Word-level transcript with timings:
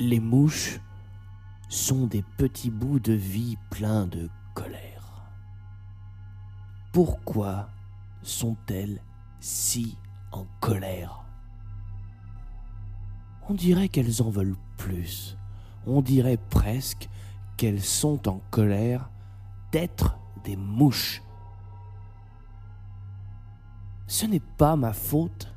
Les 0.00 0.20
mouches 0.20 0.78
sont 1.68 2.06
des 2.06 2.22
petits 2.22 2.70
bouts 2.70 3.00
de 3.00 3.14
vie 3.14 3.58
pleins 3.68 4.06
de 4.06 4.30
colère. 4.54 5.24
Pourquoi 6.92 7.68
sont-elles 8.22 9.02
si 9.40 9.98
en 10.30 10.46
colère? 10.60 11.24
On 13.48 13.54
dirait 13.54 13.88
qu'elles 13.88 14.22
en 14.22 14.30
veulent 14.30 14.54
plus. 14.76 15.36
On 15.84 16.00
dirait 16.00 16.38
presque 16.48 17.08
qu'elles 17.56 17.82
sont 17.82 18.28
en 18.28 18.40
colère 18.52 19.10
d'être 19.72 20.16
des 20.44 20.56
mouches. 20.56 21.24
Ce 24.06 24.26
n'est 24.26 24.38
pas 24.38 24.76
ma 24.76 24.92
faute. 24.92 25.52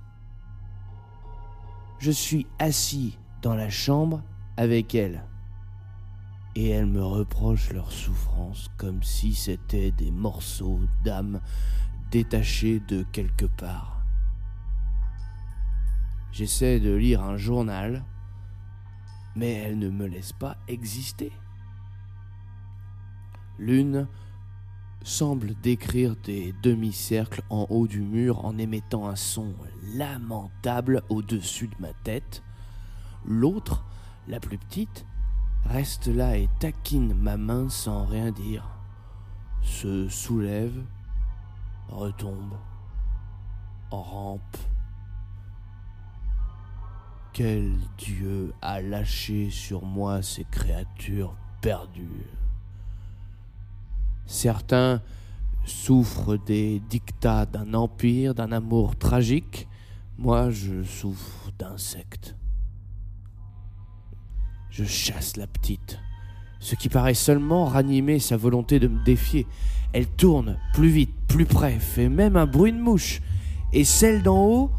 Je 2.00 2.10
suis 2.10 2.48
assis 2.58 3.20
dans 3.44 3.54
la 3.54 3.70
chambre 3.70 4.24
avec 4.62 4.94
elles. 4.94 5.24
Et 6.54 6.70
elles 6.70 6.86
me 6.86 7.04
reprochent 7.04 7.74
leur 7.74 7.92
souffrance 7.92 8.70
comme 8.78 9.02
si 9.02 9.34
c'était 9.34 9.90
des 9.90 10.12
morceaux 10.12 10.80
d'âme 11.04 11.42
détachés 12.12 12.80
de 12.88 13.04
quelque 13.12 13.46
part. 13.46 14.04
J'essaie 16.32 16.80
de 16.80 16.94
lire 16.94 17.24
un 17.24 17.38
journal, 17.38 18.06
mais 19.36 19.52
elles 19.52 19.80
ne 19.80 19.90
me 19.90 20.06
laissent 20.06 20.32
pas 20.34 20.58
exister. 20.68 21.32
L'une 23.58 24.08
semble 25.02 25.56
décrire 25.64 26.16
des 26.18 26.54
demi-cercles 26.62 27.42
en 27.50 27.66
haut 27.72 27.88
du 27.88 28.02
mur 28.02 28.46
en 28.46 28.60
émettant 28.60 29.08
un 29.08 29.16
son 29.16 29.56
lamentable 29.96 31.02
au-dessus 31.10 31.68
de 31.68 31.76
ma 31.80 31.94
tête. 32.04 32.44
L'autre, 33.26 33.84
la 34.32 34.40
plus 34.40 34.58
petite, 34.58 35.06
reste 35.66 36.08
là 36.08 36.38
et 36.38 36.48
taquine 36.60 37.14
ma 37.14 37.36
main 37.36 37.68
sans 37.68 38.06
rien 38.06 38.32
dire, 38.32 38.66
se 39.62 40.08
soulève, 40.08 40.84
retombe, 41.90 42.54
rampe. 43.92 44.58
Quel 47.34 47.76
Dieu 47.98 48.54
a 48.62 48.82
lâché 48.82 49.50
sur 49.50 49.86
moi 49.86 50.22
ces 50.22 50.46
créatures 50.46 51.36
perdues? 51.62 52.26
Certains 54.26 55.02
souffrent 55.66 56.38
des 56.38 56.80
dictats 56.90 57.46
d'un 57.46 57.74
empire, 57.74 58.34
d'un 58.34 58.54
amour 58.54 58.96
tragique. 58.96 59.68
Moi, 60.18 60.50
je 60.52 60.84
souffre 60.84 61.52
d'insectes. 61.60 62.36
Je 64.72 64.86
chasse 64.86 65.36
la 65.36 65.48
petite, 65.48 66.00
ce 66.62 66.76
qui 66.76 66.88
paraît 66.88 67.14
seulement 67.14 67.66
ranimer 67.66 68.20
sa 68.20 68.38
volonté 68.38 68.80
de 68.80 68.88
me 68.88 69.04
défier. 69.04 69.46
Elle 69.92 70.08
tourne 70.08 70.58
plus 70.74 70.88
vite, 70.88 71.14
plus 71.28 71.46
près, 71.46 71.78
fait 71.78 72.08
même 72.08 72.38
un 72.38 72.46
bruit 72.46 72.72
de 72.72 72.80
mouche. 72.80 73.22
Et 73.74 73.84
celle 73.84 74.24
d'en 74.24 74.46
haut, 74.46 74.72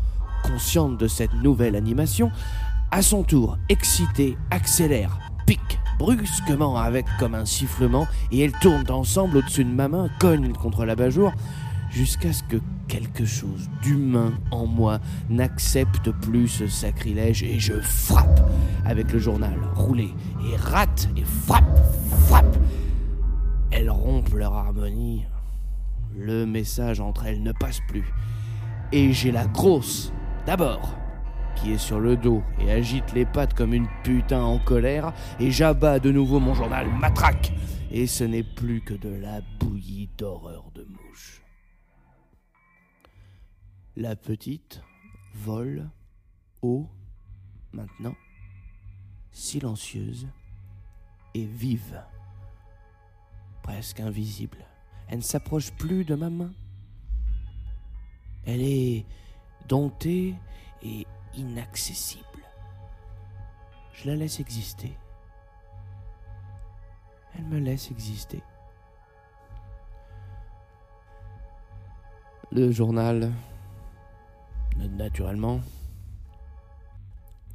consciente 0.44 0.96
de 0.96 1.06
cette 1.08 1.34
nouvelle 1.34 1.76
animation, 1.76 2.30
à 2.90 3.02
son 3.02 3.22
tour, 3.22 3.58
excitée, 3.68 4.38
accélère, 4.50 5.18
pique 5.46 5.78
brusquement 5.98 6.78
avec 6.78 7.04
comme 7.18 7.34
un 7.34 7.44
sifflement 7.44 8.06
et 8.30 8.40
elles 8.40 8.58
tournent 8.60 8.90
ensemble 8.90 9.36
au-dessus 9.36 9.64
de 9.64 9.70
ma 9.70 9.88
main, 9.88 10.08
cognent 10.18 10.54
contre 10.54 10.86
la 10.86 10.96
bajour, 10.96 11.34
jusqu'à 11.92 12.32
ce 12.32 12.42
que 12.44 12.56
quelque 12.88 13.24
chose 13.24 13.70
d'humain 13.82 14.32
en 14.50 14.66
moi 14.66 14.98
n'accepte 15.28 16.10
plus 16.10 16.48
ce 16.48 16.66
sacrilège 16.66 17.42
et 17.42 17.60
je 17.60 17.74
frappe 17.80 18.40
avec 18.84 19.12
le 19.12 19.18
journal 19.18 19.54
roulé 19.74 20.08
et 20.50 20.56
rate 20.56 21.08
et 21.16 21.24
frappe, 21.24 21.78
frappe. 22.26 22.56
Elles 23.70 23.90
rompent 23.90 24.34
leur 24.34 24.54
harmonie. 24.54 25.24
Le 26.16 26.44
message 26.44 27.00
entre 27.00 27.26
elles 27.26 27.42
ne 27.42 27.52
passe 27.52 27.80
plus. 27.88 28.04
Et 28.92 29.12
j'ai 29.12 29.32
la 29.32 29.46
grosse, 29.46 30.12
d'abord, 30.44 30.94
qui 31.56 31.72
est 31.72 31.78
sur 31.78 31.98
le 31.98 32.16
dos 32.16 32.42
et 32.60 32.70
agite 32.70 33.14
les 33.14 33.24
pattes 33.24 33.54
comme 33.54 33.72
une 33.72 33.88
putain 34.04 34.42
en 34.42 34.58
colère, 34.58 35.14
et 35.40 35.50
j'abats 35.50 35.98
de 35.98 36.10
nouveau 36.10 36.38
mon 36.38 36.54
journal 36.54 36.86
matraque. 37.00 37.52
Et 37.90 38.06
ce 38.06 38.24
n'est 38.24 38.42
plus 38.42 38.82
que 38.82 38.94
de 38.94 39.08
la 39.08 39.40
bouillie 39.58 40.10
d'horreur 40.18 40.70
de 40.74 40.86
mouche. 40.90 41.41
La 43.96 44.16
petite 44.16 44.82
vole 45.34 45.90
haut, 46.62 46.88
maintenant, 47.72 48.14
silencieuse 49.32 50.28
et 51.34 51.44
vive, 51.44 52.02
presque 53.62 54.00
invisible. 54.00 54.64
Elle 55.08 55.18
ne 55.18 55.22
s'approche 55.22 55.72
plus 55.72 56.06
de 56.06 56.14
ma 56.14 56.30
main. 56.30 56.52
Elle 58.46 58.62
est 58.62 59.04
domptée 59.68 60.34
et 60.82 61.06
inaccessible. 61.34 62.24
Je 63.92 64.06
la 64.08 64.16
laisse 64.16 64.40
exister. 64.40 64.96
Elle 67.34 67.44
me 67.44 67.58
laisse 67.58 67.90
exister. 67.90 68.42
Le 72.50 72.70
journal, 72.70 73.32
naturellement, 74.76 75.60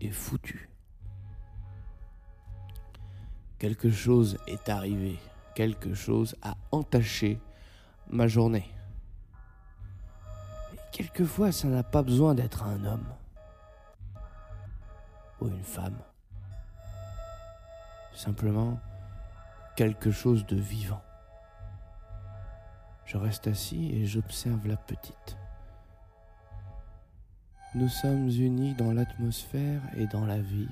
est 0.01 0.09
foutu. 0.09 0.69
Quelque 3.59 3.89
chose 3.89 4.37
est 4.47 4.69
arrivé, 4.69 5.17
quelque 5.55 5.93
chose 5.93 6.35
a 6.43 6.55
entaché 6.71 7.39
ma 8.09 8.27
journée. 8.27 8.69
Et 10.73 10.77
quelquefois, 10.91 11.51
ça 11.51 11.67
n'a 11.67 11.83
pas 11.83 12.03
besoin 12.03 12.35
d'être 12.35 12.63
un 12.63 12.85
homme 12.85 13.07
ou 15.41 15.47
une 15.47 15.63
femme. 15.63 15.97
Simplement 18.13 18.79
quelque 19.75 20.11
chose 20.11 20.45
de 20.45 20.55
vivant. 20.55 21.01
Je 23.05 23.17
reste 23.17 23.47
assis 23.47 23.91
et 23.93 24.05
j'observe 24.05 24.67
la 24.67 24.75
petite. 24.75 25.37
Nous 27.75 27.89
sommes 27.89 28.29
unis 28.29 28.73
dans 28.75 28.93
l'atmosphère 28.93 29.81
et 29.95 30.07
dans 30.07 30.25
la 30.25 30.39
vie. 30.39 30.69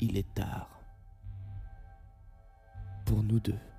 Il 0.00 0.16
est 0.16 0.34
tard 0.34 0.80
pour 3.04 3.22
nous 3.22 3.38
deux. 3.38 3.69